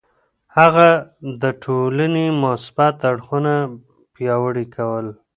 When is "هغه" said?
0.57-0.89